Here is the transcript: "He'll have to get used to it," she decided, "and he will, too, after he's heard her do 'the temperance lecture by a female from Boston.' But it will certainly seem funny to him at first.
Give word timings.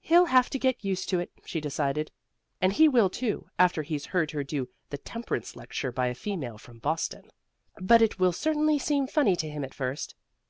"He'll 0.00 0.24
have 0.32 0.48
to 0.48 0.58
get 0.58 0.82
used 0.82 1.10
to 1.10 1.20
it," 1.20 1.30
she 1.44 1.60
decided, 1.60 2.10
"and 2.62 2.72
he 2.72 2.88
will, 2.88 3.10
too, 3.10 3.50
after 3.58 3.82
he's 3.82 4.06
heard 4.06 4.30
her 4.30 4.42
do 4.42 4.70
'the 4.88 4.96
temperance 4.96 5.54
lecture 5.54 5.92
by 5.92 6.06
a 6.06 6.14
female 6.14 6.56
from 6.56 6.78
Boston.' 6.78 7.30
But 7.78 8.00
it 8.00 8.18
will 8.18 8.32
certainly 8.32 8.78
seem 8.78 9.06
funny 9.06 9.36
to 9.36 9.50
him 9.50 9.62
at 9.62 9.74
first. 9.74 10.14